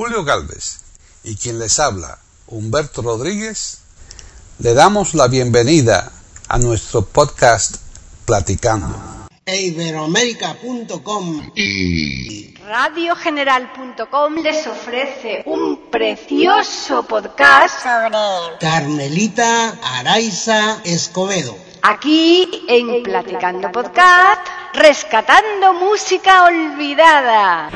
[0.00, 0.80] Julio Galvez
[1.24, 3.82] y quien les habla, Humberto Rodríguez,
[4.58, 6.10] le damos la bienvenida
[6.48, 7.76] a nuestro podcast
[8.24, 8.96] Platicando.
[9.44, 18.16] Iberoamérica.com y radiogeneral.com les ofrece un precioso podcast sobre
[18.58, 21.54] Carmelita Araiza Escobedo.
[21.82, 27.68] Aquí en Platicando Podcast, rescatando música olvidada.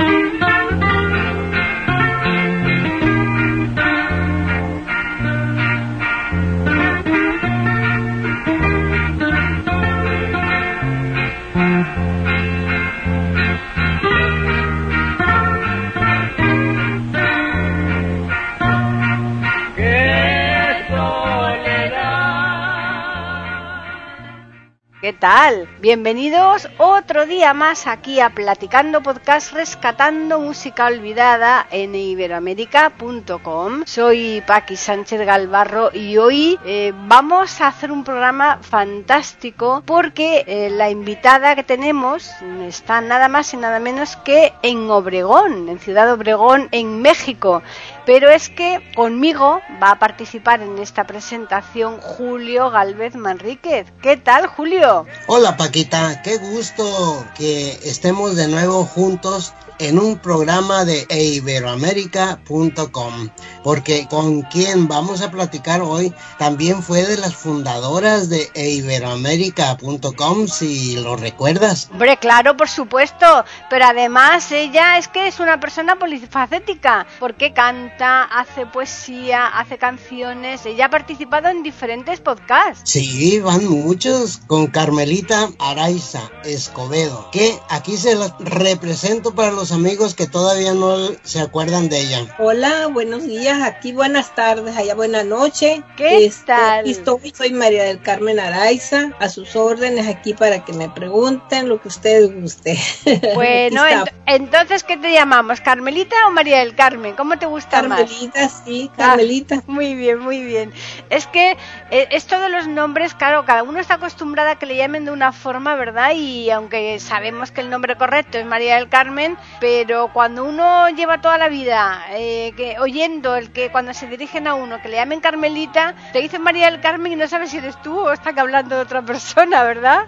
[25.05, 25.69] ¿Qué tal?
[25.83, 33.83] Bienvenidos otro día más aquí a Platicando Podcast Rescatando Música Olvidada en iberoamérica.com.
[33.85, 40.71] Soy Paqui Sánchez Galvarro y hoy eh, vamos a hacer un programa fantástico porque eh,
[40.71, 42.31] la invitada que tenemos
[42.67, 47.63] está nada más y nada menos que en Obregón, en Ciudad Obregón, en México.
[48.07, 53.87] Pero es que conmigo va a participar en esta presentación Julio Galvez Manríquez.
[54.03, 55.07] ¿Qué tal, Julio?
[55.27, 56.21] Hola, Paquita.
[56.23, 63.31] Qué gusto que estemos de nuevo juntos en un programa de iberoamérica.com,
[63.63, 70.97] porque con quien vamos a platicar hoy también fue de las fundadoras de iberoamérica.com, si
[70.97, 71.89] lo recuerdas.
[71.93, 78.23] Hombre, claro, por supuesto, pero además ella es que es una persona polifacética, porque canta,
[78.23, 82.91] hace poesía, hace canciones, ella ha participado en diferentes podcasts.
[82.91, 90.15] Sí, van muchos, con Carmelita Araiza Escobedo, que aquí se las represento para los amigos
[90.15, 92.27] que todavía no se acuerdan de ella.
[92.39, 95.83] Hola, buenos días, aquí buenas tardes, allá buena noche.
[95.97, 96.89] ¿Qué este, tal?
[96.89, 101.81] Estoy, soy María del Carmen Araiza, a sus órdenes aquí para que me pregunten lo
[101.81, 102.79] que ustedes guste.
[103.35, 103.83] Bueno,
[104.27, 105.61] entonces, ¿qué te llamamos?
[105.61, 107.15] ¿Carmelita o María del Carmen?
[107.15, 108.63] ¿Cómo te gusta Carmelita, más?
[108.65, 109.63] sí, ah, Carmelita.
[109.67, 110.73] muy bien, muy bien.
[111.11, 111.57] Es que
[111.91, 115.11] eh, esto de los nombres, claro, cada uno está acostumbrado a que le llamen de
[115.11, 116.13] una forma, ¿verdad?
[116.15, 121.21] Y aunque sabemos que el nombre correcto es María del Carmen, pero cuando uno lleva
[121.21, 124.97] toda la vida eh, que, oyendo el que cuando se dirigen a uno que le
[124.97, 128.39] llamen Carmelita, te dicen María del Carmen y no sabes si eres tú o están
[128.39, 130.07] hablando de otra persona, ¿verdad?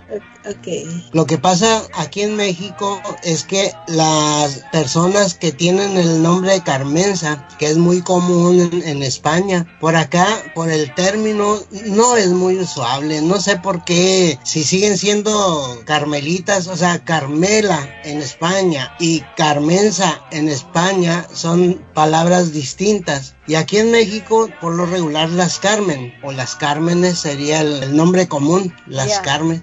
[0.58, 1.08] Okay.
[1.12, 6.62] Lo que pasa aquí en México es que las personas que tienen el nombre de
[6.62, 12.28] Carmenza, que es muy común en, en España, por acá, por el término, no es
[12.28, 13.26] muy usual.
[13.26, 20.22] No sé por qué, si siguen siendo Carmelitas, o sea, Carmela en España y Carmenza
[20.32, 23.36] en España son palabras distintas.
[23.46, 28.26] Y aquí en México, por lo regular, las Carmen o las Cármenes sería el, nombre
[28.26, 29.62] común, las Carmen.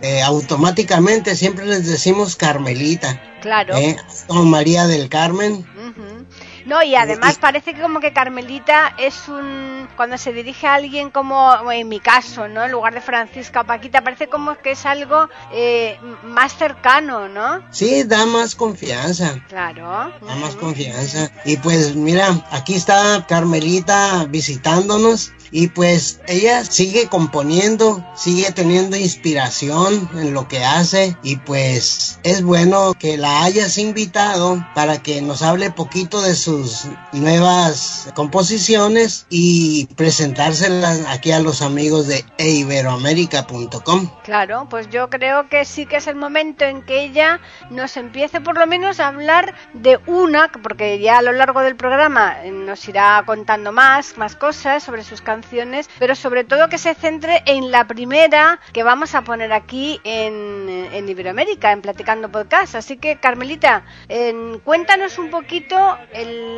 [0.00, 3.22] Eh, automáticamente siempre les decimos Carmelita.
[3.42, 3.76] Claro.
[3.76, 5.66] Eh, o María del Carmen.
[6.66, 9.88] No, y además parece que como que Carmelita es un...
[9.96, 12.64] Cuando se dirige a alguien como, en mi caso, ¿no?
[12.64, 17.62] En lugar de Francisca o Paquita, parece como que es algo eh, más cercano, ¿no?
[17.70, 19.42] Sí, da más confianza.
[19.48, 20.12] Claro.
[20.20, 21.30] Da más confianza.
[21.44, 30.08] Y pues mira, aquí está Carmelita visitándonos y pues ella sigue componiendo, sigue teniendo inspiración
[30.14, 35.42] en lo que hace y pues es bueno que la hayas invitado para que nos
[35.42, 44.08] hable poquito de sus nuevas composiciones y presentárselas aquí a los amigos de iberoamérica.com.
[44.24, 47.40] Claro, pues yo creo que sí que es el momento en que ella
[47.70, 51.76] nos empiece por lo menos a hablar de una, porque ya a lo largo del
[51.76, 55.41] programa nos irá contando más, más cosas sobre sus canciones
[55.98, 60.68] pero sobre todo que se centre en la primera que vamos a poner aquí en,
[60.92, 62.74] en Iberoamérica, en Platicando Podcast.
[62.74, 63.84] Así que, Carmelita,
[64.64, 65.98] cuéntanos un poquito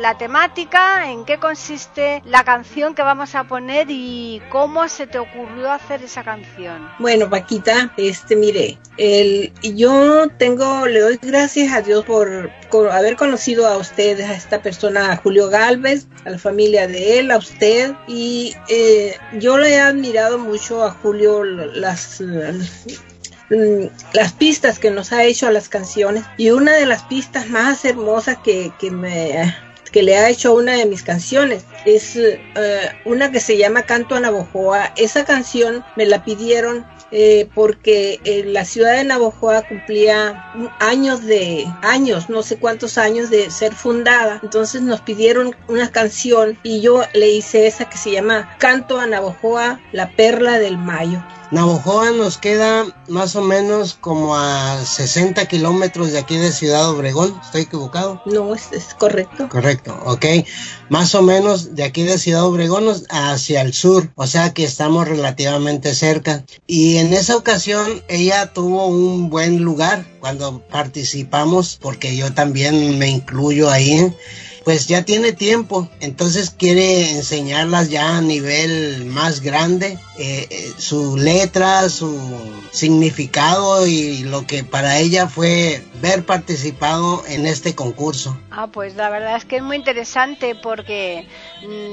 [0.01, 5.19] la temática, en qué consiste la canción que vamos a poner y cómo se te
[5.19, 6.89] ocurrió hacer esa canción.
[6.99, 13.15] Bueno, Paquita, este, mire, el, yo tengo, le doy gracias a Dios por, por haber
[13.15, 17.93] conocido a ustedes, a esta persona, Julio Galvez, a la familia de él, a usted
[18.07, 25.13] y eh, yo le he admirado mucho a Julio las mm, las pistas que nos
[25.13, 26.25] ha hecho a las canciones.
[26.37, 29.55] Y una de las pistas más hermosas que, que me
[29.91, 32.39] que le ha hecho una de mis canciones es eh,
[33.05, 34.93] una que se llama Canto a Navojoa.
[34.97, 42.29] Esa canción me la pidieron eh, porque la ciudad de Navojoa cumplía años de años,
[42.29, 44.39] no sé cuántos años de ser fundada.
[44.43, 49.05] Entonces nos pidieron una canción y yo le hice esa que se llama Canto a
[49.05, 51.23] Navojoa, la perla del mayo.
[51.51, 57.39] Navojoa nos queda más o menos como a 60 kilómetros de aquí de Ciudad Obregón.
[57.43, 58.21] ¿Estoy equivocado?
[58.25, 59.47] No, es, correcto.
[59.49, 60.25] Correcto, ok.
[60.89, 64.11] Más o menos de aquí de Ciudad Obregón hacia el sur.
[64.15, 66.43] O sea que estamos relativamente cerca.
[66.65, 73.07] Y en esa ocasión ella tuvo un buen lugar cuando participamos, porque yo también me
[73.07, 74.11] incluyo ahí
[74.65, 81.17] pues ya tiene tiempo, entonces quiere enseñarlas ya a nivel más grande, eh, eh, su
[81.17, 82.19] letra, su
[82.71, 88.37] significado y lo que para ella fue ver participado en este concurso.
[88.49, 91.27] Ah, pues la verdad es que es muy interesante porque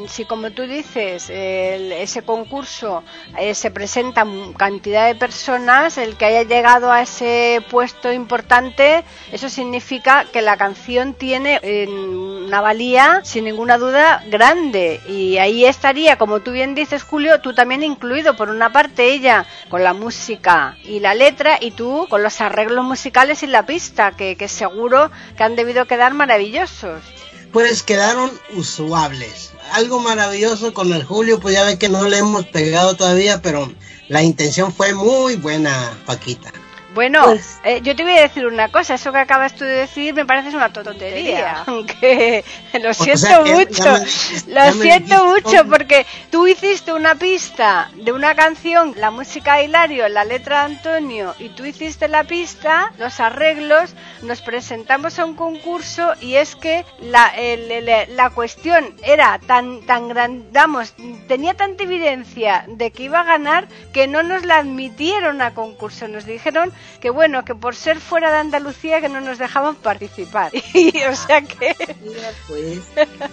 [0.09, 3.03] si como tú dices, ese concurso
[3.39, 4.27] eh, se presenta
[4.57, 10.57] cantidad de personas, el que haya llegado a ese puesto importante, eso significa que la
[10.57, 15.01] canción tiene una valía, sin ninguna duda, grande.
[15.09, 19.47] Y ahí estaría, como tú bien dices, Julio, tú también incluido, por una parte ella
[19.69, 24.13] con la música y la letra, y tú con los arreglos musicales y la pista,
[24.13, 27.22] que, que seguro que han debido quedar maravillosos.
[27.53, 29.51] Pues quedaron usuables.
[29.73, 33.71] Algo maravilloso con el Julio, pues ya ve que no le hemos pegado todavía, pero
[34.09, 36.53] la intención fue muy buena, Paquita.
[36.95, 39.71] Bueno, pues, eh, yo te voy a decir una cosa, eso que acabas tú de
[39.71, 42.45] decir me parece una tontería, aunque
[42.83, 43.97] lo siento mucho,
[44.49, 50.09] lo siento mucho porque tú hiciste una pista de una canción, la música de Hilario,
[50.09, 55.35] la letra de Antonio, y tú hiciste la pista, los arreglos, nos presentamos a un
[55.35, 57.33] concurso y es que la,
[58.09, 60.95] la cuestión era tan, tan grande, vamos,
[61.27, 66.07] tenía tanta evidencia de que iba a ganar que no nos la admitieron a concurso,
[66.07, 70.53] nos dijeron que bueno, que por ser fuera de Andalucía que no nos dejaban participar.
[70.75, 71.77] Y, o sea que...
[72.49, 72.81] pues.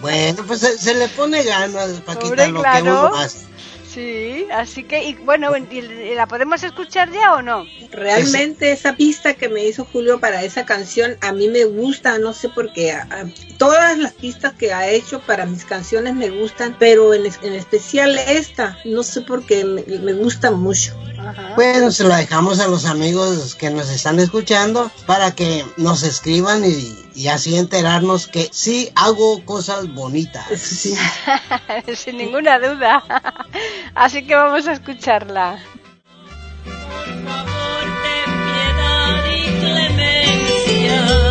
[0.01, 3.49] bueno, pues se, le pone ganas, Paquita, lo que uno hace.
[3.93, 5.51] Sí, así que, y bueno,
[6.15, 7.65] ¿la podemos escuchar ya o no?
[7.91, 12.33] Realmente esa pista que me hizo Julio para esa canción a mí me gusta, no
[12.33, 12.95] sé por qué.
[13.57, 18.77] todas las pistas que ha hecho para mis canciones me gustan, pero en, especial esta,
[18.85, 20.93] no sé por qué, me, me gusta mucho.
[21.27, 21.53] Ajá.
[21.55, 26.63] Pues se lo dejamos a los amigos que nos están escuchando para que nos escriban
[26.65, 30.47] y, así enterarnos que sí hago cosas bonitas.
[31.95, 33.03] Sin ninguna duda.
[33.95, 35.59] Así que vamos a escucharla.
[36.63, 41.28] Por favor, ten piedad y clemencia.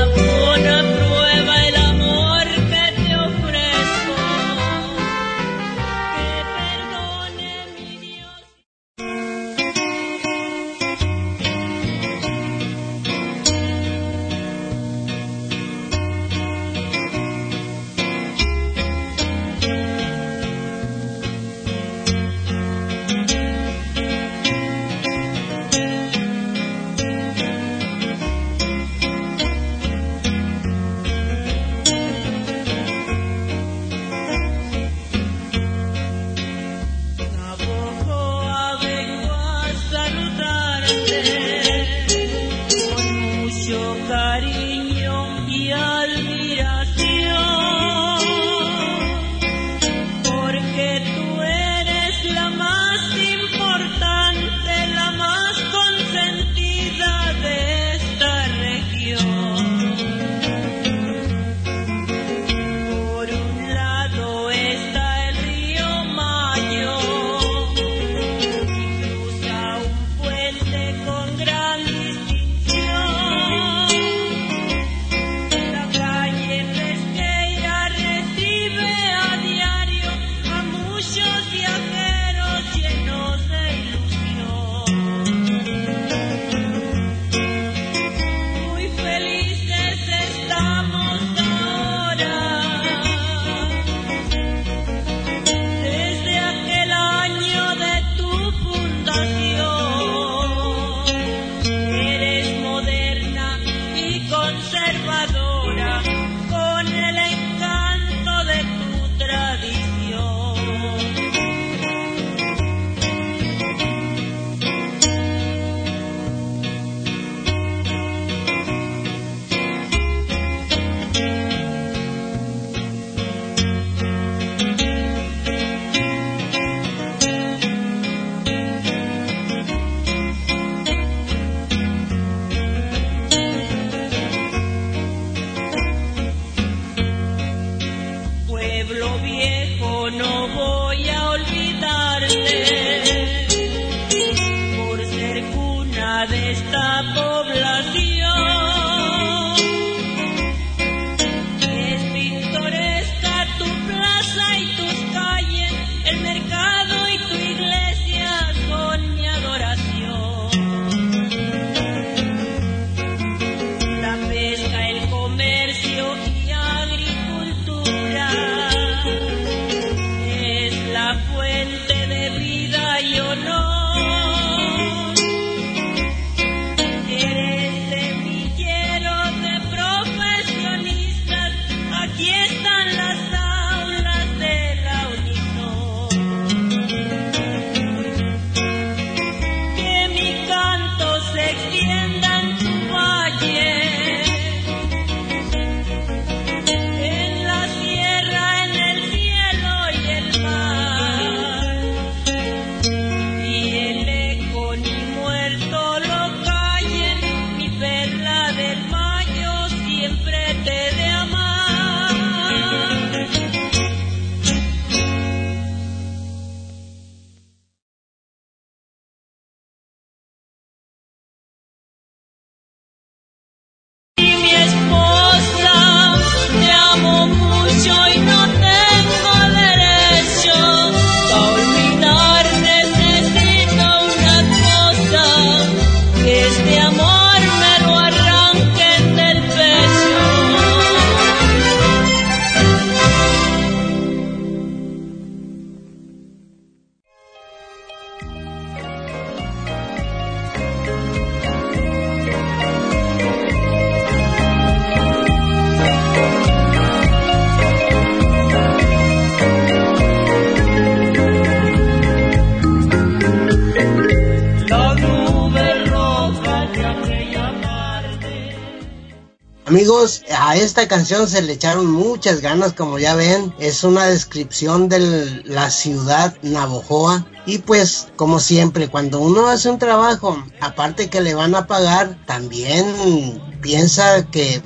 [270.63, 275.71] Esta canción se le echaron muchas ganas, como ya ven, es una descripción de la
[275.71, 277.27] ciudad Navojoa.
[277.47, 282.19] Y pues, como siempre, cuando uno hace un trabajo, aparte que le van a pagar,
[282.27, 284.63] también piensa que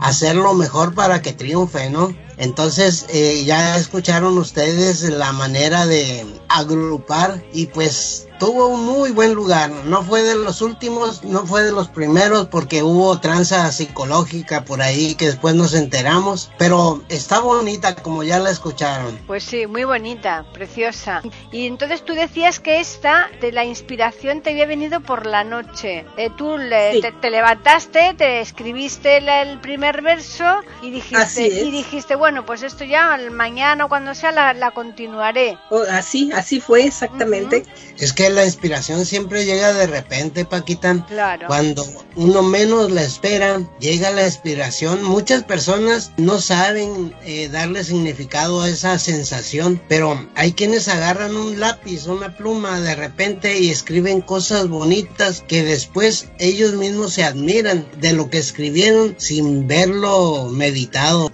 [0.00, 2.14] hacerlo mejor para que triunfe, ¿no?
[2.36, 9.32] Entonces eh, ya escucharon ustedes la manera de agrupar y pues tuvo un muy buen
[9.34, 9.70] lugar.
[9.70, 14.82] No fue de los últimos, no fue de los primeros porque hubo tranza psicológica por
[14.82, 19.18] ahí que después nos enteramos, pero está bonita como ya la escucharon.
[19.26, 21.22] Pues sí, muy bonita, preciosa.
[21.52, 26.04] Y entonces tú decías que esta, de la inspiración te había venido por la noche.
[26.18, 27.00] Eh, tú le- Sí.
[27.00, 30.44] te, te levantaste, te escribiste el, el primer verso
[30.82, 35.56] y dijiste, y dijiste, bueno, pues esto ya mañana o cuando sea la, la continuaré.
[35.70, 37.64] O así, así fue exactamente.
[37.98, 41.04] Es que la inspiración siempre llega de repente, Paquita.
[41.06, 41.46] Claro.
[41.46, 41.86] Cuando
[42.16, 45.02] uno menos la espera, llega la inspiración.
[45.02, 51.60] Muchas personas no saben eh, darle significado a esa sensación, pero hay quienes agarran un
[51.60, 57.86] lápiz, una pluma de repente y escriben cosas bonitas que después ellos mismos se admiran
[58.00, 61.30] de lo que escribieron sin verlo meditado.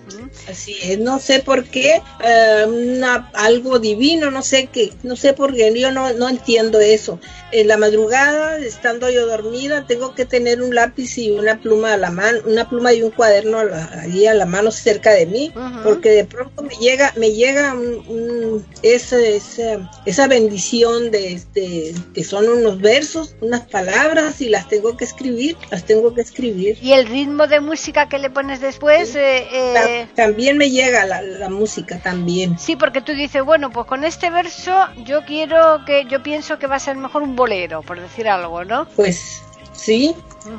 [0.50, 5.33] Así es, no sé por qué, eh, una- algo divino, no sé qué, no sé
[5.33, 7.21] por qué, yo no, no entiendo eso.
[7.52, 11.97] En la madrugada, estando yo dormida, tengo que tener un lápiz y una pluma a
[11.97, 15.26] la mano, una pluma y un cuaderno a la- allí a la mano cerca de
[15.26, 15.52] mí,
[15.85, 21.95] porque de pronto me llega, me llega un- un- esa, esa, esa bendición de este,
[22.14, 26.78] que son unos versos, unas palabras y las tengo que escribir, las tengo que escribir.
[26.83, 31.05] Y el ritmo de música que le pones después, eh, eh, Ta- También me llega
[31.05, 32.59] la, la música también.
[32.59, 36.67] Sí, porque tú dices, bueno, pues con este verso yo quiero que, yo pienso que
[36.67, 38.87] va a ser mejor un bolero, por decir algo, ¿no?
[38.97, 39.43] Pues
[39.75, 40.15] sí,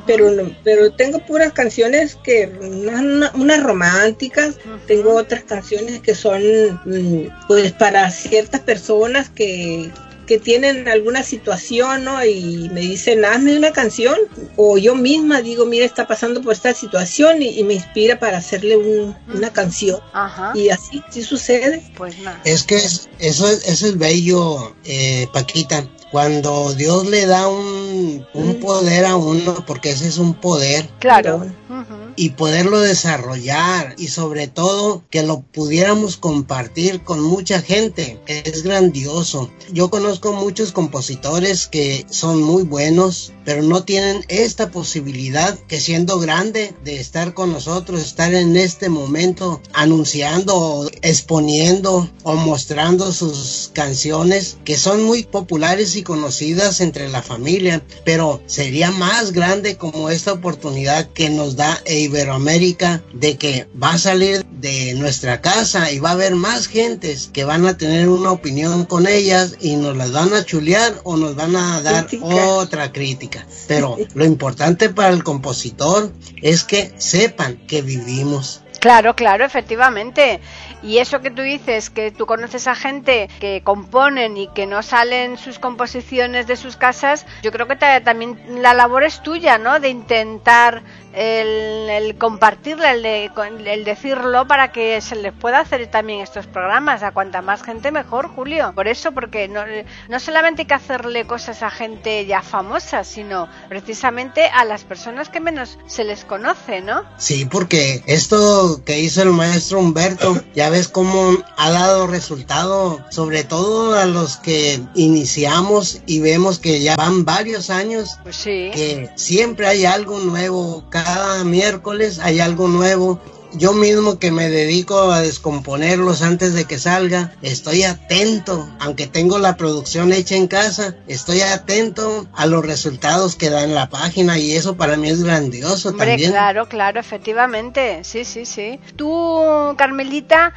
[0.06, 4.54] pero no- pero tengo puras canciones que unas, una- unas románticas,
[4.86, 6.40] tengo otras canciones que son
[6.84, 9.90] mm, pues para ciertas personas que
[10.32, 12.24] que tienen alguna situación, ¿no?
[12.24, 14.16] Y me dicen, hazme una canción.
[14.56, 18.38] O yo misma digo, mira, está pasando por esta situación y, y me inspira para
[18.38, 20.00] hacerle un- una canción.
[20.14, 20.52] Ajá.
[20.54, 21.82] Y así, sí sucede.
[21.98, 22.40] Pues nada.
[22.44, 25.86] Es que es- eso, es, eso es bello, eh, Paquita.
[26.10, 28.60] Cuando Dios le da un, un Mm.
[28.60, 31.46] poder a uno, porque ese es un poder, Claro.
[31.68, 32.01] Pero-.
[32.16, 38.20] Y poderlo desarrollar y sobre todo que lo pudiéramos compartir con mucha gente.
[38.26, 39.50] Es grandioso.
[39.72, 46.18] Yo conozco muchos compositores que son muy buenos, pero no tienen esta posibilidad que siendo
[46.18, 54.58] grande de estar con nosotros, estar en este momento anunciando, exponiendo o mostrando sus canciones
[54.64, 60.32] que son muy populares y conocidas entre la familia, pero sería más grande como esta
[60.32, 66.10] oportunidad que nos da Iberoamérica de que va a salir de nuestra casa y va
[66.10, 70.12] a haber más gentes que van a tener una opinión con ellas y nos las
[70.12, 72.46] van a chulear o nos van a dar Crítica.
[72.48, 73.46] otra crítica.
[73.68, 78.60] Pero lo importante para el compositor es que sepan que vivimos.
[78.80, 80.40] Claro, claro, efectivamente.
[80.82, 84.82] Y eso que tú dices, que tú conoces a gente que componen y que no
[84.82, 89.56] salen sus composiciones de sus casas, yo creo que ta- también la labor es tuya,
[89.58, 89.78] ¿no?
[89.78, 90.82] De intentar
[91.14, 93.30] el, el compartirla, el, de-
[93.66, 97.02] el decirlo para que se les pueda hacer también estos programas.
[97.02, 98.72] A cuanta más gente mejor, Julio.
[98.74, 99.62] Por eso, porque no,
[100.08, 105.28] no solamente hay que hacerle cosas a gente ya famosa, sino precisamente a las personas
[105.28, 107.02] que menos se les conoce, ¿no?
[107.18, 113.44] Sí, porque esto que hizo el maestro Humberto, ya ves cómo ha dado resultado, sobre
[113.44, 118.70] todo a los que iniciamos y vemos que ya van varios años, Pues sí.
[118.74, 123.20] que siempre hay algo nuevo, cada miércoles hay algo nuevo.
[123.54, 129.38] Yo mismo que me dedico a descomponerlos antes de que salga, estoy atento, aunque tengo
[129.38, 134.38] la producción hecha en casa, estoy atento a los resultados que da en la página
[134.38, 136.30] y eso para mí es grandioso Hombre, también.
[136.30, 138.80] claro, claro, efectivamente, sí, sí, sí.
[138.96, 139.42] Tú,
[139.76, 140.54] Carmelita,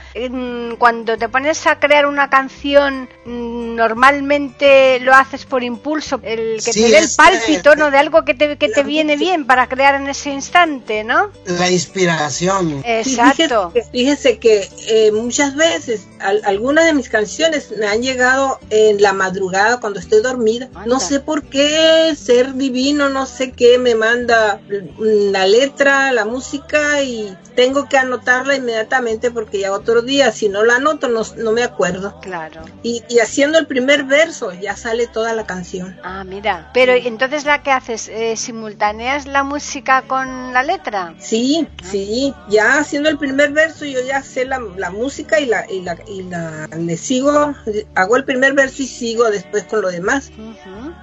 [0.78, 6.74] cuando te pones a crear una canción, mm, normalmente lo haces por impulso, el que
[6.74, 7.92] Sí, te dé el pálpito, eh, ¿no?
[7.92, 11.32] De algo que te, que te viene bien para crear en ese instante, ¿no?
[11.46, 12.82] La inspiración.
[12.86, 13.72] Exacto.
[13.72, 19.02] Fíjese, fíjese que eh, muchas veces al- algunas de mis canciones me han llegado en
[19.02, 20.66] la madrugada cuando estoy dormida.
[20.76, 20.86] Anda.
[20.86, 26.26] No sé por qué, ser divino, no sé qué, me manda mm, la letra, la
[26.26, 31.22] música y tengo que anotarla inmediatamente porque ya otro día, si no la anoto, no,
[31.38, 32.20] no me acuerdo.
[32.22, 32.62] Claro.
[32.84, 35.98] Y, y haciendo el primer verso ya sale toda la canción.
[36.04, 36.70] Ah, mira.
[36.74, 41.14] Pero entonces la que haces, eh, simultaneas la música con la letra.
[41.20, 45.70] Sí, sí, ya haciendo el primer verso yo ya sé la, la música y la,
[45.70, 47.56] y la, y la, le sigo,
[47.96, 50.32] hago el primer verso y sigo después con lo demás.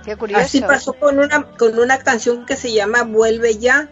[0.05, 0.43] Qué curioso.
[0.43, 3.89] Así pasó con una, con una canción que se llama Vuelve ya.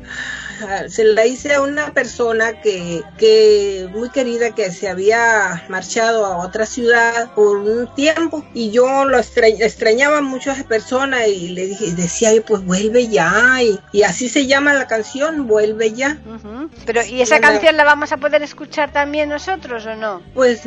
[0.62, 6.26] Ah, Se la hice a una persona que, que muy querida que se había marchado
[6.26, 11.26] a otra ciudad por un tiempo y yo lo extra- extrañaba mucho a esa persona
[11.26, 15.46] y le dije, decía yo pues vuelve ya y, y así se llama la canción,
[15.46, 16.18] vuelve ya.
[16.84, 20.20] Pero, ¿y esa canción la vamos a poder escuchar también nosotros o no?
[20.34, 20.60] Pues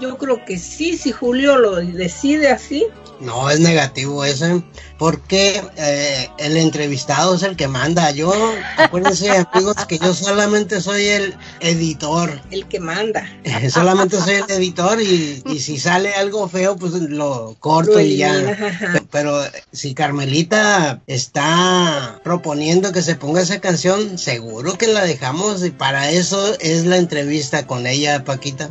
[0.00, 2.84] yo creo que sí, si Julio lo decide así.
[3.20, 4.62] No, es negativo ese,
[4.96, 8.12] porque eh, el entrevistado es el que manda.
[8.12, 8.32] Yo,
[8.76, 12.40] acuérdense amigos que yo solamente soy el editor.
[12.52, 13.28] El que manda.
[13.42, 18.16] Eh, solamente soy el editor y, y si sale algo feo, pues lo corto y
[18.16, 18.32] ya.
[18.32, 19.02] ajá.
[19.10, 19.40] Pero
[19.72, 26.10] si Carmelita está proponiendo que se ponga esa canción, seguro que la dejamos y para
[26.10, 28.70] eso es la entrevista con ella, Paquita.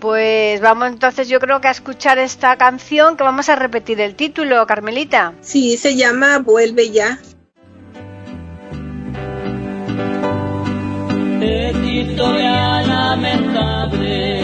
[0.00, 4.14] Pues vamos entonces yo creo que a escuchar esta canción que vamos a repetir el
[4.14, 5.32] título, Carmelita.
[5.40, 7.18] Sí, se llama Vuelve ya.
[12.00, 14.40] historia lamentable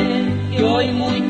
[0.50, 1.29] que hoy muy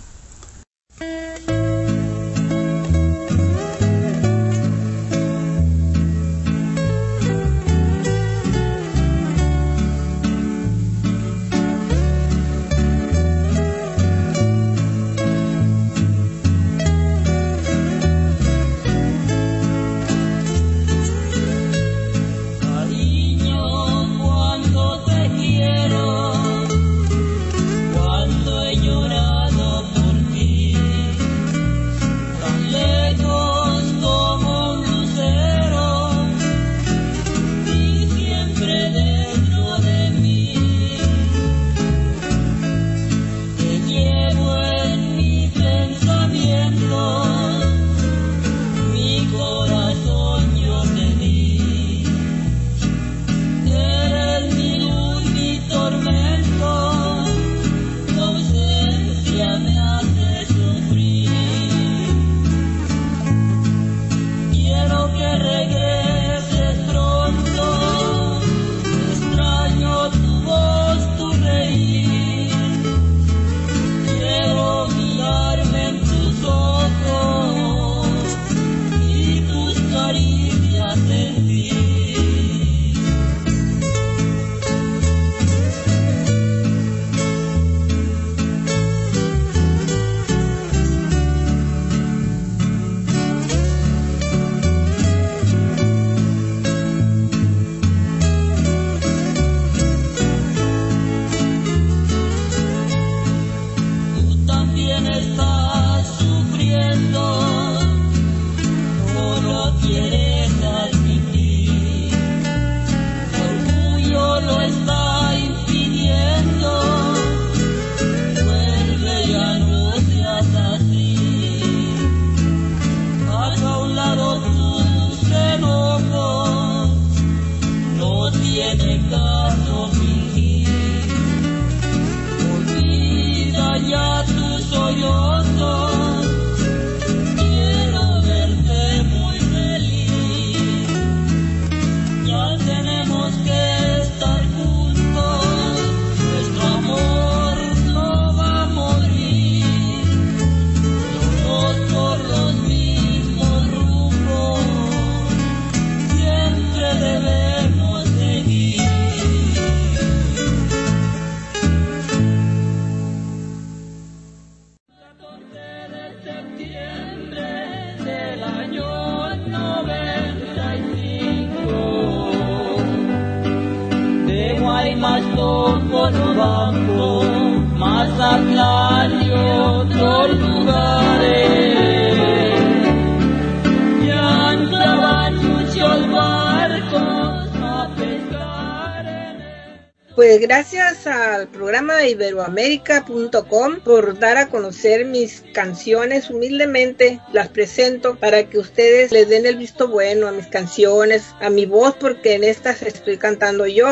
[190.51, 197.21] gracias al programa iberoamérica.com por dar a conocer mis canciones humildemente.
[197.31, 201.65] Las presento para que ustedes les den el visto bueno a mis canciones, a mi
[201.65, 203.87] voz, porque en estas estoy cantando yo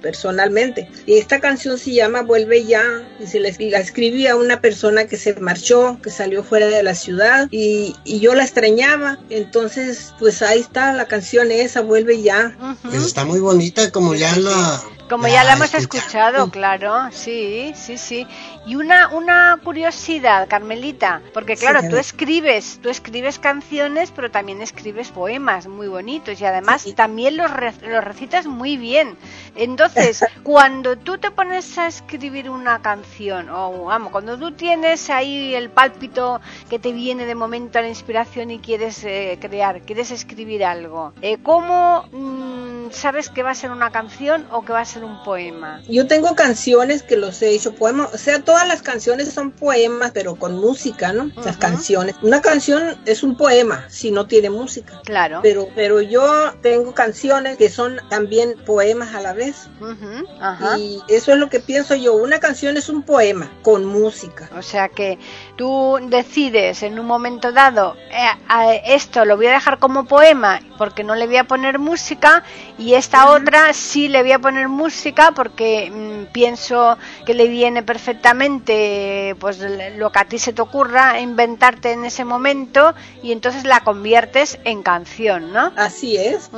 [0.00, 0.88] personalmente.
[1.04, 2.84] Y esta canción se llama Vuelve ya
[3.18, 6.84] y se la la escribí a una persona que se marchó, que salió fuera de
[6.84, 9.18] la ciudad y, y yo la extrañaba.
[9.30, 12.56] Entonces, pues ahí está la canción esa, Vuelve ya.
[12.82, 14.80] Pues está muy bonita como ya la...
[15.08, 18.26] Como ya la hemos escuchado, claro, sí, sí, sí.
[18.66, 24.62] Y una, una curiosidad, Carmelita, porque claro, Sí, tú escribes, tú escribes canciones, pero también
[24.62, 29.18] escribes poemas muy bonitos y además también los, re- los recitas muy bien.
[29.54, 35.54] Entonces, cuando tú te pones a escribir una canción, o vamos, cuando tú tienes ahí
[35.54, 40.10] el pálpito que te viene de momento a la inspiración y quieres eh, crear, quieres
[40.10, 44.80] escribir algo, eh, ¿cómo mm, sabes que va a ser una canción o que va
[44.80, 45.82] a ser un poema?
[45.88, 50.12] Yo tengo canciones que los he hecho poemas, o sea, todas las canciones son poemas,
[50.14, 51.28] pero con música, ¿no?
[51.44, 52.14] Las canciones.
[52.22, 55.00] Una canción es un poema si no tiene música.
[55.04, 55.40] Claro.
[55.42, 59.68] Pero, pero yo tengo canciones que son también poemas a la vez.
[59.80, 60.78] Ujú, ajá.
[60.78, 62.14] Y eso es lo que pienso yo.
[62.14, 64.48] Una canción es un poema con música.
[64.56, 65.18] O sea que
[65.56, 70.60] tú decides en un momento dado, eh, a esto lo voy a dejar como poema
[70.78, 72.42] porque no le voy a poner música
[72.78, 77.82] y esta otra sí le voy a poner música porque mm, pienso que le viene
[77.82, 79.58] perfectamente pues
[79.96, 84.58] lo que a ti se te ocurra inventarte en ese momento y entonces la conviertes
[84.64, 85.72] en canción, ¿no?
[85.76, 86.50] Así es.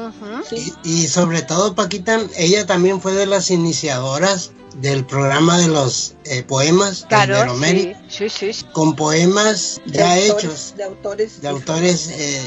[0.49, 0.75] Sí.
[0.85, 6.15] Y, y sobre todo, Paquita, ella también fue de las iniciadoras del programa de los
[6.25, 8.65] eh, poemas de sí, sí, sí.
[8.73, 11.41] con poemas De ya autores- hechos De autores.
[11.41, 12.43] de autores eh,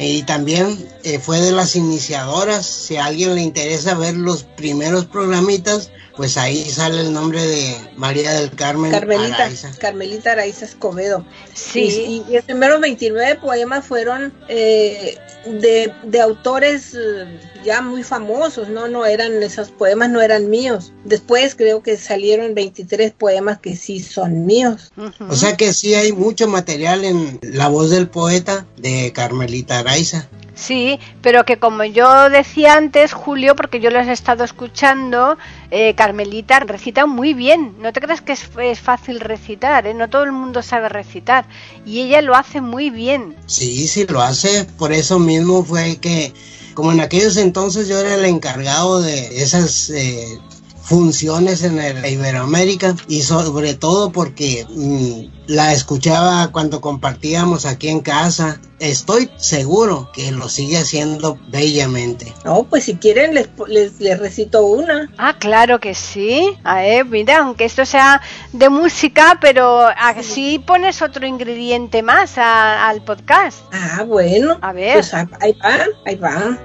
[0.00, 2.64] y también eh, fue de las iniciadoras.
[2.66, 7.76] Si a alguien le interesa ver los primeros programitas, pues ahí sale el nombre de
[7.96, 9.72] María del Carmen Carmelita, Araiza.
[9.80, 11.24] Carmelita Araiza Escobedo.
[11.54, 12.22] Sí.
[12.28, 17.26] Y, y los primeros 29 poemas fueron eh, de, de autores eh,
[17.64, 18.88] ya muy famosos, ¿no?
[18.88, 20.92] No eran, esos poemas no eran míos.
[21.04, 24.90] Después creo que salieron 23 poemas que sí son míos.
[25.28, 30.28] O sea que sí hay mucho material en la voz del poeta de Carmelita Araiza.
[30.58, 35.38] Sí, pero que como yo decía antes, Julio, porque yo los he estado escuchando,
[35.70, 37.76] eh, Carmelita recita muy bien.
[37.78, 39.94] No te creas que es, es fácil recitar, ¿eh?
[39.94, 41.46] no todo el mundo sabe recitar.
[41.86, 43.36] Y ella lo hace muy bien.
[43.46, 44.64] Sí, sí lo hace.
[44.64, 46.34] Por eso mismo fue que,
[46.74, 50.40] como en aquellos entonces yo era el encargado de esas eh,
[50.88, 58.00] funciones en el Iberoamérica y sobre todo porque mm, la escuchaba cuando compartíamos aquí en
[58.00, 58.60] casa.
[58.80, 62.32] Estoy seguro que lo sigue haciendo bellamente.
[62.44, 65.10] No, pues si quieren les, les, les recito una.
[65.18, 66.56] Ah, claro que sí.
[66.64, 68.22] A ver, mira, aunque esto sea
[68.52, 73.58] de música, pero así pones otro ingrediente más a- al podcast.
[73.72, 74.58] Ah, bueno.
[74.62, 74.94] A ver.
[74.94, 76.58] Pues ah, ahí va, ahí va.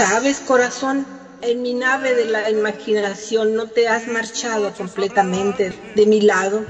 [0.00, 1.06] Sabes, corazón,
[1.42, 6.64] en mi nave de la imaginación no te has marchado completamente de mi lado.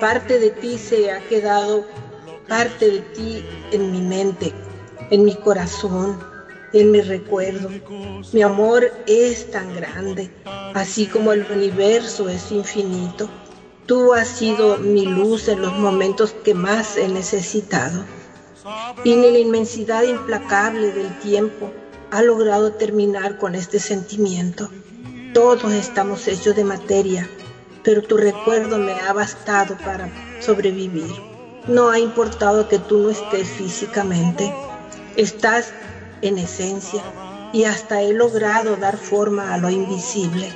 [0.00, 1.84] Parte de ti se ha quedado,
[2.46, 4.54] parte de ti en mi mente,
[5.10, 6.20] en mi corazón,
[6.72, 7.68] en mi recuerdo.
[8.32, 10.30] Mi amor es tan grande,
[10.72, 13.28] así como el universo es infinito.
[13.86, 18.04] Tú has sido mi luz en los momentos que más he necesitado.
[19.02, 21.72] Y ni la inmensidad implacable del tiempo
[22.10, 24.70] ha logrado terminar con este sentimiento.
[25.34, 27.28] Todos estamos hechos de materia,
[27.84, 31.12] pero tu recuerdo me ha bastado para sobrevivir.
[31.66, 34.54] no ha importado que tú no estés físicamente.
[35.16, 35.72] Estás
[36.22, 37.02] en esencia
[37.52, 40.50] y hasta he logrado dar forma a lo invisible.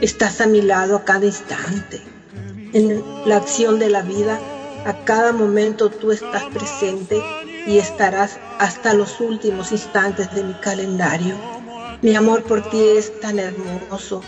[0.00, 2.02] Estás a mi lado a cada instante.
[2.74, 4.38] En la acción de la vida,
[4.84, 7.22] a cada momento tú estás presente
[7.66, 11.34] y estarás hasta los últimos instantes de mi calendario.
[12.02, 14.22] Mi amor por ti es tan hermoso.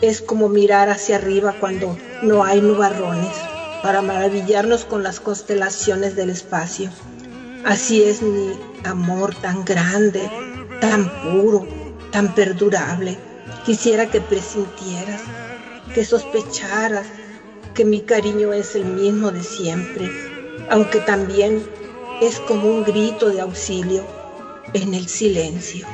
[0.00, 3.34] Es como mirar hacia arriba cuando no hay nubarrones
[3.82, 6.90] para maravillarnos con las constelaciones del espacio.
[7.64, 8.52] Así es mi
[8.84, 10.30] amor tan grande,
[10.80, 11.66] tan puro,
[12.12, 13.16] tan perdurable.
[13.64, 15.22] Quisiera que presintieras,
[15.94, 17.06] que sospecharas
[17.74, 20.10] que mi cariño es el mismo de siempre,
[20.70, 21.64] aunque también
[22.20, 24.04] es como un grito de auxilio
[24.72, 25.86] en el silencio.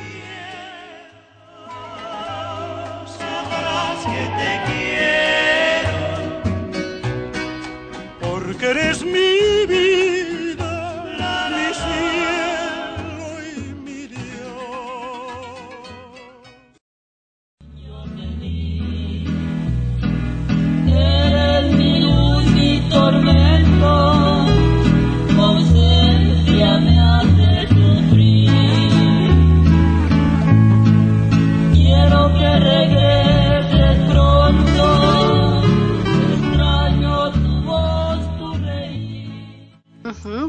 [3.18, 5.96] sabrás que te quiero,
[8.20, 10.72] porque eres mi vida,
[11.50, 14.22] mi cielo y mi Dios.
[20.86, 23.92] Eres mi luz, mi tormento,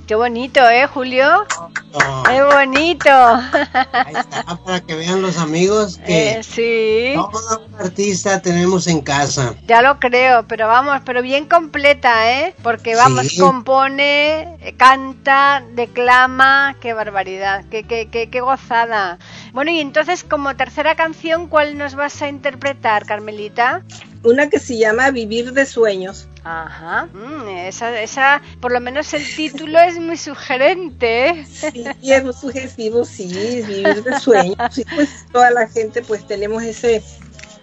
[0.08, 1.46] Qué bonito, ¿eh, Julio?
[1.94, 3.10] Oh, Qué bonito.
[3.10, 9.00] ahí está, para que vean los amigos que Eh, sí, todo un artista tenemos en
[9.00, 9.56] casa.
[9.66, 12.54] ya lo creo, pero vamos, pero bien completa, ¿eh?
[12.64, 13.40] Porque vamos, Sí.
[13.40, 19.20] compone, canta, declama, qué barbaridad, qué, qué, qué, qué gozada.
[19.54, 23.84] Bueno, y entonces como tercera canción, ¿cuál nos vas a interpretar, Carmelita?
[24.24, 26.28] Una que se llama Vivir de Sueños.
[26.44, 31.46] Ajá, mm, esa, esa, por lo menos el título es muy sugerente.
[31.46, 34.58] Sí, es muy sugestivo, sí, vivir de sueños.
[34.72, 37.02] Sí, pues toda la gente pues tenemos ese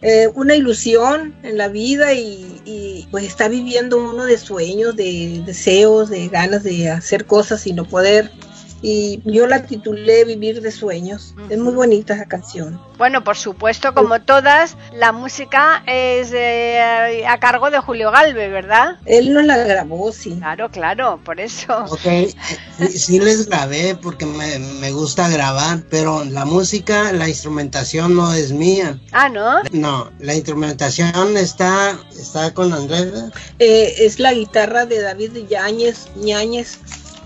[0.03, 5.43] eh, una ilusión en la vida y, y, pues está viviendo uno de sueños, de
[5.45, 8.31] deseos, de ganas de hacer cosas y no poder.
[8.83, 11.35] Y yo la titulé Vivir de Sueños.
[11.49, 12.81] Es muy bonita esa canción.
[12.97, 18.99] Bueno, por supuesto, como todas, la música es eh, a cargo de Julio Galvez, ¿verdad?
[19.07, 20.37] Él no la grabó, sí.
[20.37, 21.85] Claro, claro, por eso.
[21.89, 22.29] Ok,
[22.79, 28.33] sí, sí les grabé porque me, me gusta grabar, pero la música, la instrumentación no
[28.35, 28.99] es mía.
[29.13, 29.63] Ah, ¿no?
[29.73, 33.13] No, la instrumentación está, está con Andrés.
[33.59, 36.79] Eh, es la guitarra de David Yáñez, Ñáñez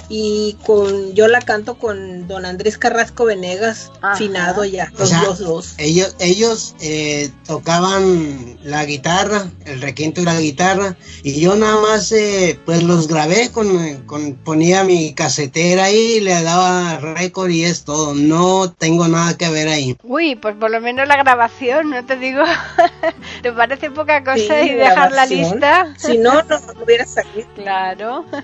[0.09, 4.17] y con yo la canto con don Andrés Carrasco Venegas, Ajá.
[4.17, 5.75] finado ya, O los sea, dos dos.
[5.79, 12.13] Ellos, ellos eh, tocaban la guitarra, el requinto y la guitarra, y yo nada más
[12.13, 17.85] eh, pues los grabé con, con ponía mi casetera ahí, le daba récord y es
[17.85, 18.15] todo.
[18.15, 19.97] No tengo nada que ver ahí.
[20.03, 22.43] Uy, pues por lo menos la grabación, no te digo.
[23.43, 25.41] ¿Te parece poca cosa Sí, y dejar la grabación.
[25.53, 25.95] lista?
[25.99, 27.49] Si no, no, no hubiera salido.
[27.55, 28.25] Claro.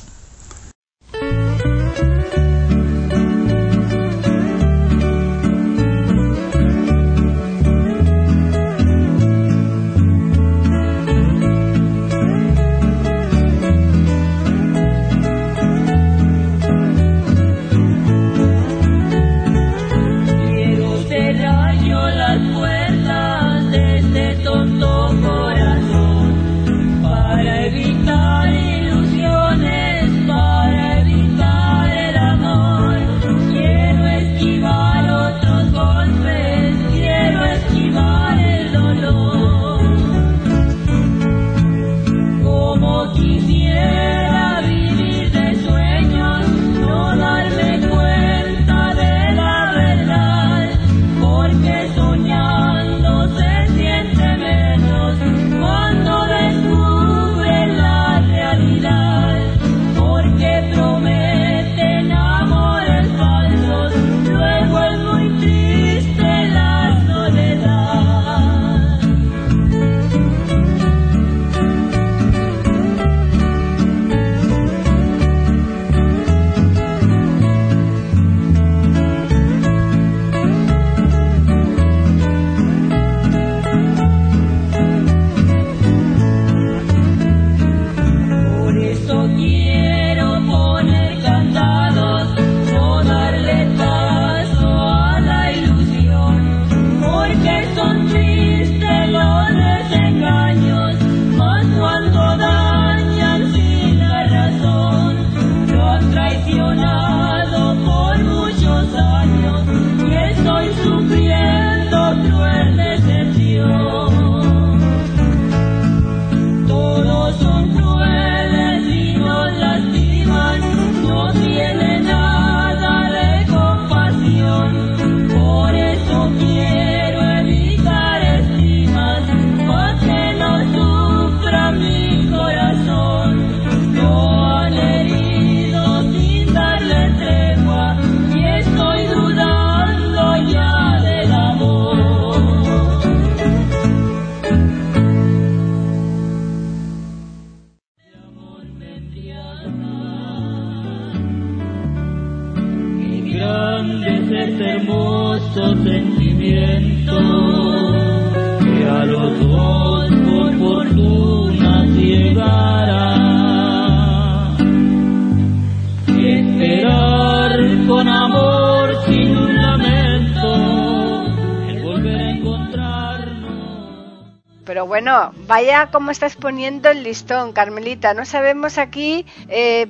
[175.08, 178.14] Bueno, vaya como estás poniendo el listón, Carmelita.
[178.14, 179.88] No sabemos aquí eh,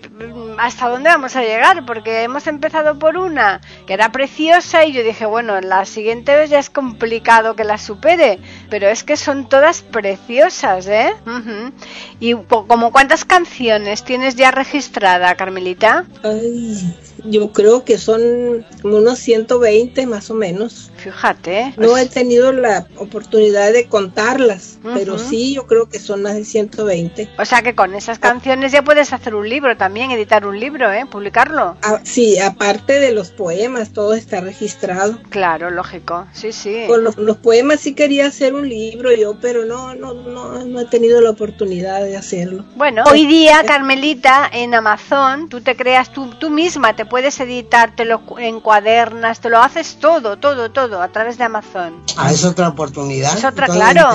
[0.60, 5.02] hasta dónde vamos a llegar, porque hemos empezado por una que era preciosa y yo
[5.02, 8.38] dije, bueno, la siguiente vez ya es complicado que la supere,
[8.70, 11.16] pero es que son todas preciosas, ¿eh?
[12.20, 16.06] ¿Y co- como cuántas canciones tienes ya registrada, Carmelita?
[16.24, 20.92] Ay, yo creo que son como unos 120 más o menos.
[20.98, 21.74] Fíjate.
[21.78, 25.30] No pues- he tenido la oportunidad de contarlas, pero Ujú.
[25.30, 27.30] sí, yo creo que son más de 120.
[27.38, 30.92] O sea que con esas canciones ya puedes hacer un libro también, editar un libro,
[30.92, 31.06] ¿eh?
[31.06, 31.78] Publicarlo.
[31.84, 35.20] Ah, sí, aparte de los poemas, todo está registrado.
[35.30, 36.28] Claro, lógico.
[36.34, 36.84] Sí, sí.
[36.88, 40.80] Con los, los poemas sí quería hacer un libro yo, pero no, no, no, no
[40.80, 42.66] he tenido la oportunidad de hacerlo.
[42.76, 47.96] Bueno, hoy día, Carmelita, en Amazon, tú te creas, tú, tú misma te puedes editar,
[47.96, 52.04] te lo cu- encuadernas, te lo haces todo, todo, todo a través de Amazon.
[52.18, 53.38] Ah, es otra oportunidad.
[53.38, 54.10] Es otra, claro.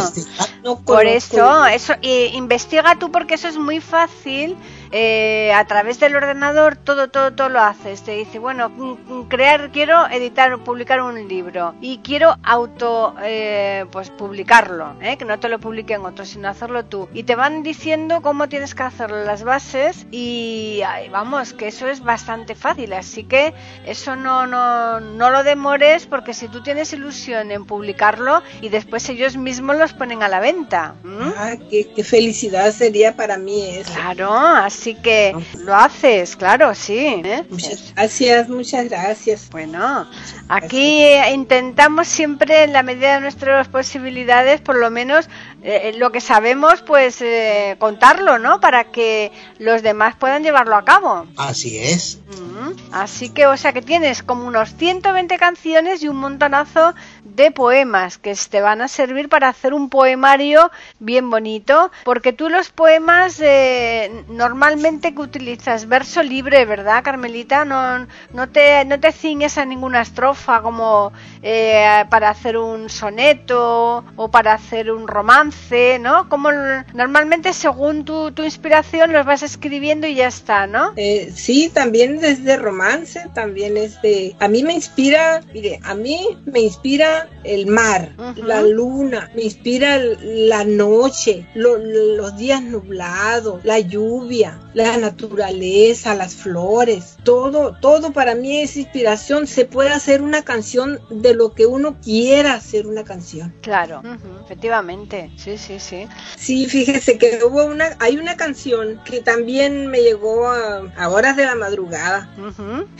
[0.62, 4.57] No Por eso, eso, y investiga tú porque eso es muy fácil.
[4.94, 8.02] Eh, a través del ordenador todo, todo, todo lo haces.
[8.02, 13.87] Te dice, bueno, mm, mm, crear, quiero editar, publicar un libro y quiero auto, eh,
[13.90, 15.16] pues publicarlo, ¿eh?
[15.16, 17.08] que no te lo publiquen otros, sino hacerlo tú.
[17.14, 21.88] Y te van diciendo cómo tienes que hacerlo, las bases y ay, vamos, que eso
[21.88, 22.92] es bastante fácil.
[22.92, 23.54] Así que
[23.87, 29.08] eso no, no, no lo demores porque si tú tienes ilusión en publicarlo y después
[29.08, 30.96] ellos mismos los ponen a la venta.
[31.02, 31.33] ¿m?
[31.38, 33.94] Ah, qué, qué felicidad sería para mí eso.
[33.94, 36.98] Claro, así que lo haces, claro, sí.
[36.98, 37.44] ¿eh?
[37.48, 39.48] Muchas gracias, muchas gracias.
[39.50, 40.08] Bueno,
[40.48, 45.28] aquí intentamos siempre en la medida de nuestras posibilidades, por lo menos
[45.62, 48.60] eh, lo que sabemos, pues eh, contarlo, ¿no?
[48.60, 51.26] Para que los demás puedan llevarlo a cabo.
[51.37, 52.18] Así es.
[52.28, 56.94] Mm, Así que, o sea, que tienes como unos 120 canciones y un montonazo
[57.35, 62.48] de poemas que te van a servir para hacer un poemario bien bonito, porque tú
[62.48, 67.64] los poemas eh, normalmente que utilizas verso libre, ¿verdad, Carmelita?
[67.64, 71.12] No, no te no te ciñes a ninguna estrofa como
[71.42, 76.28] eh, para hacer un soneto o para hacer un romance, ¿no?
[76.28, 76.50] Como
[76.94, 80.92] normalmente según tu, tu inspiración los vas escribiendo y ya está, ¿no?
[80.96, 84.35] Eh, sí, también es de romance, también es de...
[84.40, 89.98] A mí me inspira, mire, a mí me inspira el mar, la luna, me inspira
[89.98, 98.35] la noche, lo- los días nublados, la lluvia, la naturaleza, las flores, todo, todo para
[98.35, 99.46] mí es inspiración.
[99.46, 103.54] Se puede hacer una canción de lo que uno quiera hacer una canción.
[103.62, 104.02] Claro,
[104.44, 106.06] efectivamente, sí, sí, sí.
[106.37, 111.37] Sí, fíjese que hubo una, hay una canción que también me llegó a, a horas
[111.37, 112.31] de la madrugada.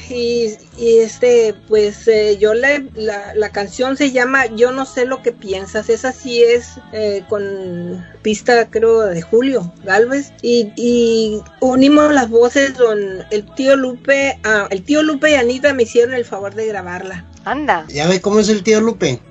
[0.09, 5.23] Y este, pues eh, yo le, la, la canción se llama Yo no sé lo
[5.23, 5.89] que piensas.
[5.89, 10.33] Esa sí es eh, con pista, creo, de Julio Galvez.
[10.43, 12.99] Y, y unimos las voces con
[13.31, 14.39] el tío Lupe.
[14.45, 17.25] ah, el tío Lupe y Anita me hicieron el favor de grabarla.
[17.45, 17.87] Anda.
[17.89, 19.21] Ya ve cómo es el tío Lupe.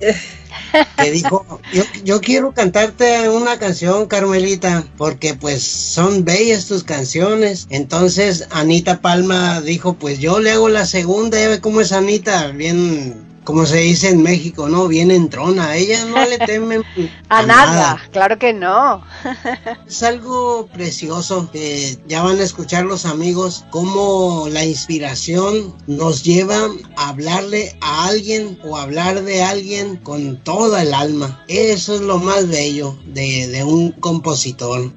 [0.96, 7.66] Que dijo, yo, yo quiero cantarte una canción, Carmelita, porque pues son bellas tus canciones.
[7.70, 12.48] Entonces Anita Palma dijo, pues yo le hago la segunda, ya ve cómo es Anita,
[12.48, 14.88] bien, como se dice en México, ¿no?
[14.88, 15.70] Bien entrona.
[15.70, 16.82] A ella no le temen
[17.28, 19.02] A nada, claro que no.
[19.86, 26.68] Es algo precioso que ya van a escuchar los amigos cómo la inspiración nos lleva
[26.96, 31.44] a hablarle a alguien o hablar de alguien con toda el alma.
[31.48, 34.92] Eso es lo más bello de, de un compositor.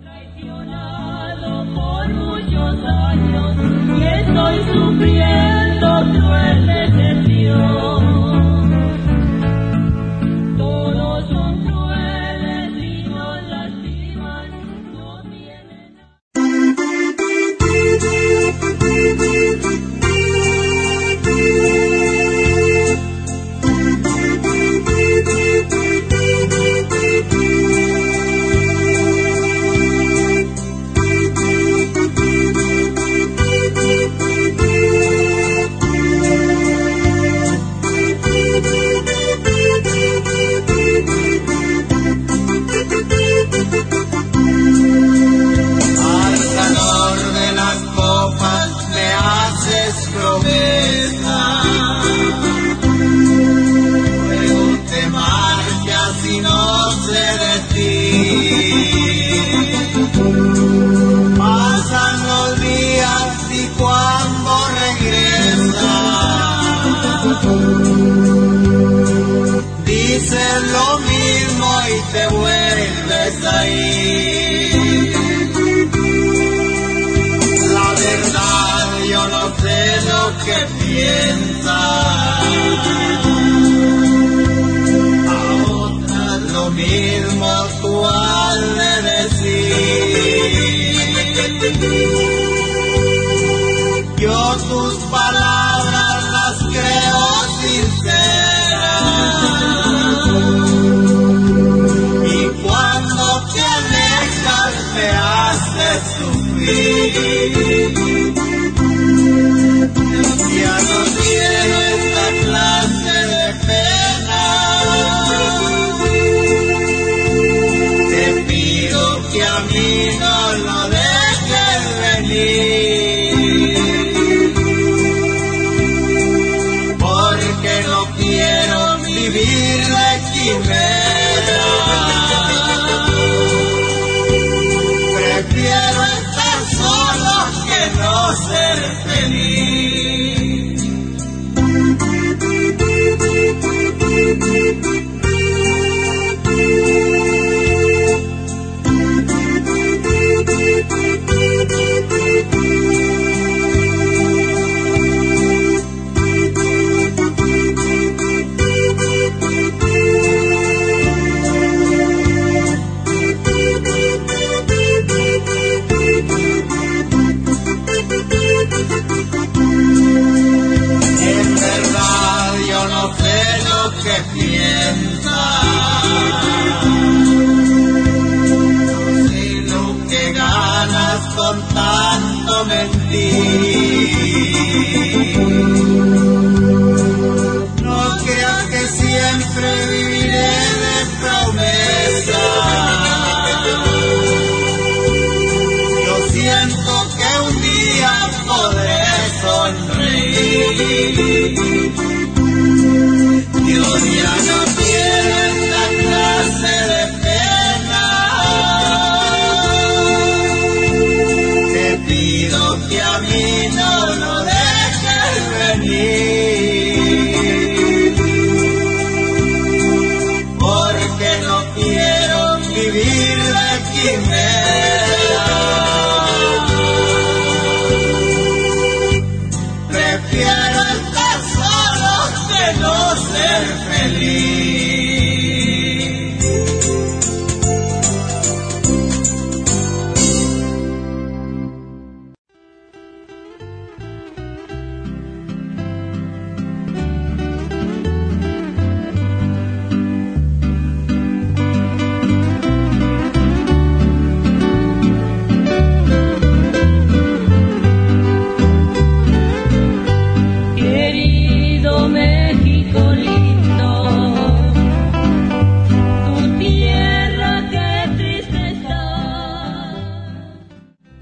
[0.00, 3.56] traicionado por muchos años
[3.98, 7.05] y estoy sufriendo cruel
[7.46, 7.95] 有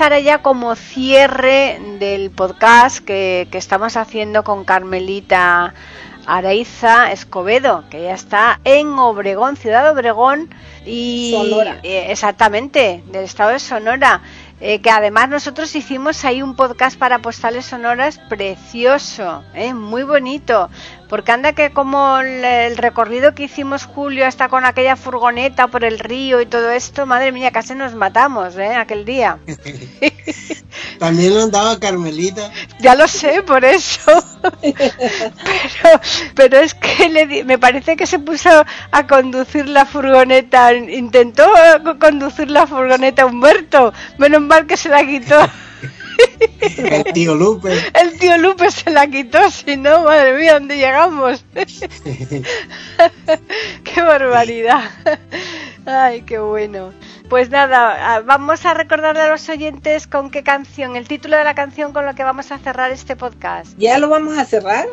[0.05, 5.73] Para ya como cierre del podcast que, que estamos haciendo con Carmelita
[6.27, 10.51] Araiza Escobedo, que ya está en Obregón, Ciudad de Obregón
[10.85, 11.81] y Sonora.
[11.83, 14.21] eh, exactamente, del estado de Sonora.
[14.61, 20.71] eh, que además nosotros hicimos ahí un podcast para postales sonoras precioso, eh, muy bonito,
[21.15, 25.85] porque anda que como el, el recorrido que hicimos Julio hasta con aquella furgoneta por
[25.85, 29.39] el río y todo esto, madre mía, casi nos matamos, eh, aquel día.
[30.99, 32.51] También andaba Carmelita.
[32.81, 34.11] Ya lo sé, por eso.
[34.61, 36.01] pero,
[36.35, 38.51] pero es que le di- me parece que se puso
[38.91, 40.73] a conducir la furgoneta.
[40.75, 41.47] Intentó
[42.01, 43.93] conducir la furgoneta Humberto.
[44.19, 45.39] Menos mal que se la quitó.
[46.61, 47.73] El tío Lupe.
[47.95, 51.45] El tío Lupe se la quitó, si no, madre mía, ¿dónde llegamos?
[53.85, 54.91] qué barbaridad.
[55.87, 56.93] Ay, qué bueno.
[57.29, 61.45] Pues nada, ah, vamos a recordarle a los oyentes con qué canción, el título de
[61.45, 63.77] la canción con lo que vamos a cerrar este podcast.
[63.79, 64.87] Ya lo vamos a cerrar.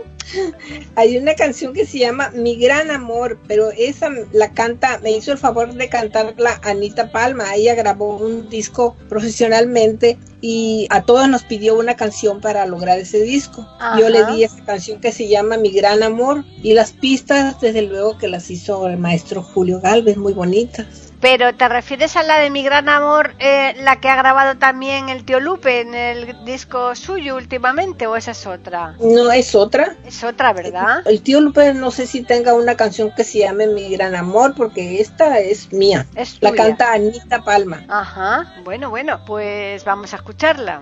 [0.96, 5.32] Hay una canción que se llama Mi Gran Amor, pero esa la canta, me hizo
[5.32, 7.56] el favor de cantarla Anita Palma.
[7.56, 13.22] Ella grabó un disco profesionalmente y a todos nos pidió una canción para lograr ese
[13.22, 13.68] disco.
[14.00, 17.84] Yo le di esa canción que se llama Mi Gran Amor y las pistas, desde
[17.84, 21.01] luego, que las hizo el maestro Julio Galvez, muy bonitas.
[21.22, 25.08] Pero te refieres a la de Mi Gran Amor, eh, la que ha grabado también
[25.08, 28.96] el tío Lupe en el disco suyo últimamente, o esa es otra?
[29.00, 29.96] No, es otra.
[30.04, 31.04] Es otra, ¿verdad?
[31.06, 34.56] El, tío Lupe no sé si tenga una canción que se llame Mi Gran Amor,
[34.56, 36.08] porque esta es mía.
[36.16, 36.52] Es tuya.
[36.52, 37.86] La canta Anita Palma.
[37.88, 40.82] Ajá, bueno, bueno, pues vamos a escucharla.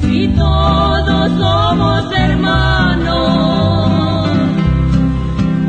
[0.00, 4.03] Si todos somos hermanos.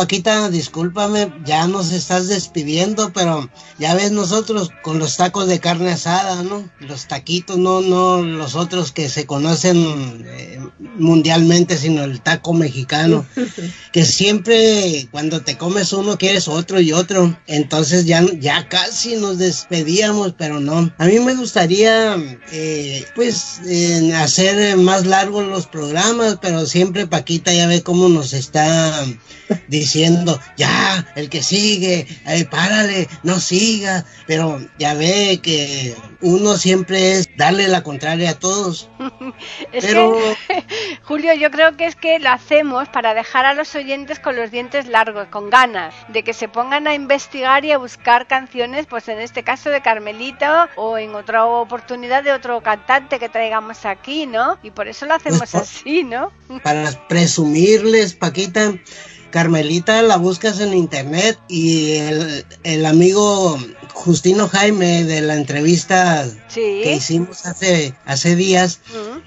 [0.00, 5.90] Paquita, discúlpame, ya nos estás despidiendo, pero ya ves nosotros con los tacos de carne
[5.90, 6.70] asada, ¿no?
[6.78, 10.58] Los taquitos, no, no los otros que se conocen eh,
[10.96, 13.26] mundialmente, sino el taco mexicano,
[13.92, 19.38] que siempre cuando te comes uno quieres otro y otro, entonces ya, ya casi nos
[19.38, 20.92] despedíamos, pero no.
[20.98, 22.16] A mí me gustaría,
[22.52, 28.32] eh, pues, eh, hacer más largos los programas, pero siempre Paquita ya ve cómo nos
[28.32, 29.04] está
[29.68, 37.12] diciendo, ya, el que sigue, eh, párale, no siga, pero ya ve que uno siempre
[37.12, 38.90] es darle la contraria a todos.
[39.72, 40.18] Es Pero-
[40.48, 40.64] que,
[41.04, 44.50] Julio, yo creo que es que lo hacemos para dejar a los oyentes con los
[44.50, 49.08] dientes largos, con ganas, de que se pongan a investigar y a buscar canciones, pues
[49.08, 54.26] en este caso de Carmelito o en otra oportunidad de otro cantante que traigamos aquí,
[54.26, 54.58] ¿no?
[54.62, 56.32] Y por eso lo hacemos Pues, así, ¿no?
[56.62, 58.72] para presumirles, Paquita,
[59.30, 63.58] Carmelita la buscas en internet y el, el amigo
[63.92, 66.80] Justino Jaime de la entrevista Sí.
[66.82, 68.80] que hicimos hace, hace días,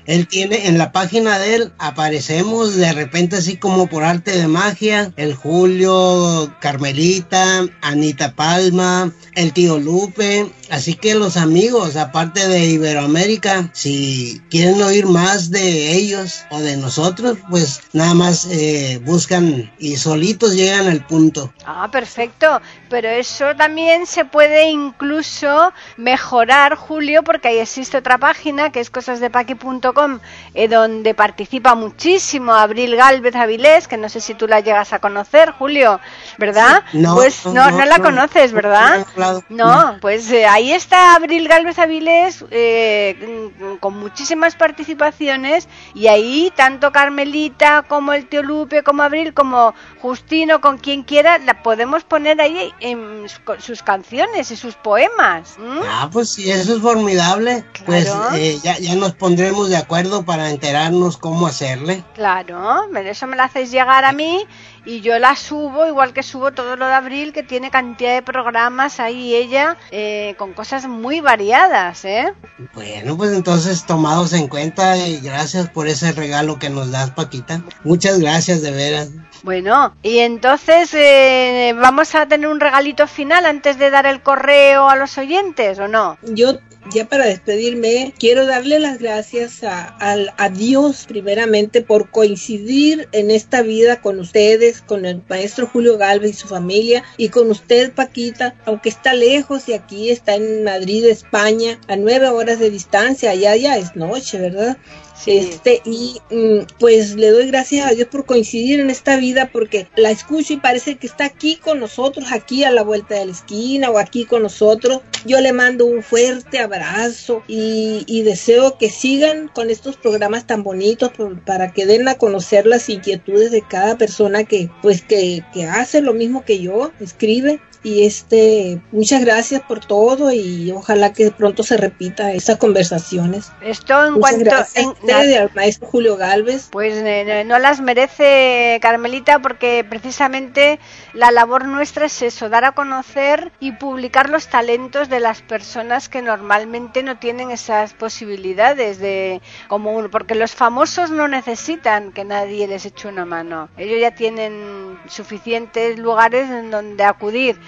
[0.06, 4.47] él tiene en la página de él, aparecemos de repente así como por arte de
[4.49, 12.66] magia, el Julio, Carmelita, Anita Palma, el tío Lupe, así que los amigos, aparte de
[12.66, 19.72] Iberoamérica, si quieren oír más de ellos o de nosotros, pues nada más eh, buscan
[19.80, 21.54] y solitos llegan al punto.
[21.66, 22.62] Ah, perfecto.
[22.89, 28.89] Pero eso también se puede incluso mejorar, Julio, porque ahí existe otra página que es
[28.89, 30.20] cosasdepaqui.com,
[30.54, 35.00] eh, donde participa muchísimo Abril Galvez Avilés, que no sé si tú la llegas a
[35.00, 36.00] conocer, Julio,
[36.38, 36.84] ¿verdad?
[36.94, 39.06] No, pues no, no, la conoces, no, ¿verdad?
[39.50, 46.91] no pues eh, ahí está Abril Galvez Avilés eh, con muchísimas participaciones y ahí tanto
[46.91, 52.41] Carmelita como el tío Lupe, como Abril, como Justino, con quien quiera, la podemos poner
[52.41, 53.25] ahí en
[53.59, 55.55] sus canciones y sus poemas.
[55.88, 57.63] Ah, pues sí, eso es formidable.
[57.86, 62.03] Pues eh, ya, ya nos pondremos de acuerdo para enterarnos cómo hacerle.
[62.15, 64.45] Claro, eso me lo hacéis llegar a mí
[64.86, 68.21] y yo la subo, igual que subo todo lo de Abril, que tiene cantidad de
[68.21, 72.34] programas ahí ella, eh, con cosas muy variadas, ¿eh?
[72.73, 77.61] Bueno, pues entonces tomados en cuenta y gracias por ese regalo que nos das, Paquita.
[77.84, 79.09] Muchas gracias, de veras.
[79.43, 84.88] Bueno, y entonces eh, vamos a tener un regalito final antes de dar el correo
[84.89, 86.17] a los oyentes, ¿o no?
[86.21, 86.59] Yo
[86.93, 93.31] ya para despedirme quiero darle las gracias a, al- a Dios primeramente por coincidir en
[93.31, 97.93] esta vida con ustedes, con el maestro Julio Galvez y su familia y con usted
[97.93, 103.32] Paquita, aunque está lejos y aquí está en Madrid, España, a nueve horas de distancia,
[103.32, 104.78] allá ya es noche, ¿verdad?
[105.16, 105.38] Sí.
[105.38, 109.88] Este, y mm, pues le doy gracias a Dios por coincidir en esta vida porque
[109.95, 113.32] la escucho y parece que está aquí con nosotros, aquí a la vuelta de la
[113.32, 115.01] esquina o aquí con nosotros.
[115.26, 121.11] Yo le mando un fuerte abrazo y, deseo que sigan con estos programas tan bonitos
[121.45, 126.01] para que den a conocer las inquietudes de cada persona que pues que, que hace
[126.01, 127.59] lo mismo que yo, escribe.
[127.86, 133.51] Y este, muchas gracias por todo y ojalá que pronto se repita estas conversaciones.
[133.61, 134.45] Esto en Muchas cuanto...
[134.49, 136.69] gracias a en- usted al maestro Julio Galvez.
[136.71, 140.79] Pues eh, no las merece Carmelita porque precisamente
[141.13, 146.07] la labor nuestra es eso, dar a conocer y publicar los talentos de las personas
[146.07, 152.23] que normalmente no tienen esas posibilidades de como uno, porque los famosos no necesitan que
[152.23, 153.67] nadie les eche una mano.
[153.77, 157.59] Ellos ya tienen suficientes lugares en donde acudir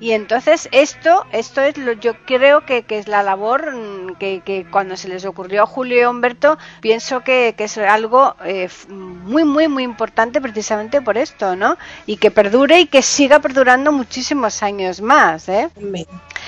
[0.00, 4.42] y entonces esto esto es lo yo creo que, que es la labor mm, que,
[4.44, 8.36] que cuando se les ocurrió a Julio y a Humberto pienso que, que es algo
[8.44, 11.76] eh, muy muy muy importante precisamente por esto no
[12.06, 15.68] y que perdure y que siga perdurando muchísimos años más ¿eh?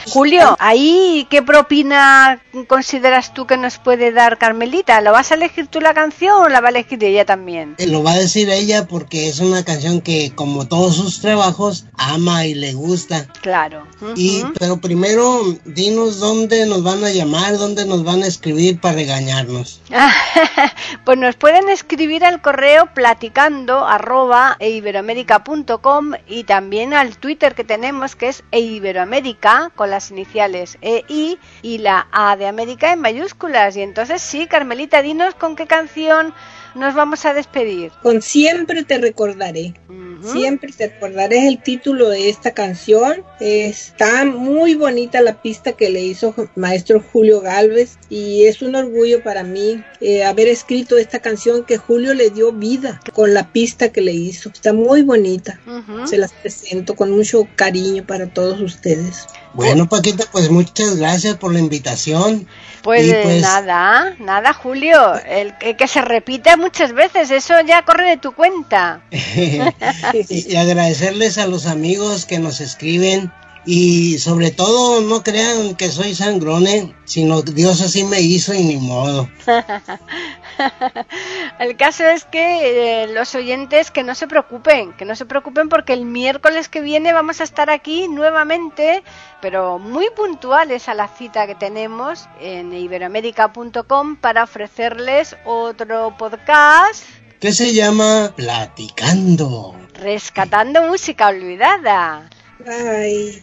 [0.07, 5.67] Julio ahí qué propina consideras tú que nos puede dar Carmelita ¿lo vas a elegir
[5.67, 7.75] tú la canción o la va a elegir ella también?
[7.79, 11.87] Eh, Lo va a decir ella porque es una canción que, como todos sus trabajos,
[11.97, 13.27] ama y le gusta.
[13.41, 13.87] Claro
[14.17, 18.95] Y, pero primero, dinos dónde nos van a llamar, dónde nos van a escribir para
[18.95, 19.81] regañarnos.
[21.05, 28.17] pues nos pueden escribir al correo platicando arroba eiberoamerica.com y también al Twitter que tenemos
[28.17, 33.77] que es eiberoamérica con las iniciales EI y la A de América en mayúsculas.
[33.77, 36.35] Y entonces sí, Carmelita, dinos con qué canción
[36.75, 37.93] nos vamos a despedir.
[38.03, 39.75] Con siempre te recordaré.
[40.23, 43.25] Siempre te recordaré es el título de esta canción.
[43.41, 49.23] Está muy bonita la pista que le hizo maestro Julio Galvez y es un orgullo
[49.23, 53.91] para mí eh, haber escrito esta canción que Julio le dio vida con la pista
[53.91, 54.51] que le hizo.
[54.51, 55.61] Está muy bonita.
[56.05, 59.27] Se las presento con mucho cariño para todos ustedes.
[59.55, 62.47] Bueno, Paquita, pues muchas gracias por la invitación.
[62.83, 65.15] Pues, Y pues- nada, nada, Julio.
[65.27, 69.03] El, el que se repite muchas veces, eso ya corre de tu cuenta.
[69.11, 73.31] y agradecerles a los amigos que nos escriben
[73.67, 78.77] y sobre todo no crean que soy sangrone, sino Dios así me hizo y ni
[78.77, 79.29] modo.
[81.59, 85.69] El caso es que eh, los oyentes que no se preocupen, que no se preocupen
[85.69, 89.03] porque el miércoles que viene vamos a estar aquí nuevamente,
[89.41, 97.05] pero muy puntuales a la cita que tenemos en iberoamérica.com para ofrecerles otro podcast
[97.41, 99.75] Que se llama Platicando.
[99.95, 102.29] rescatando música olvidada.
[102.59, 103.43] Bye.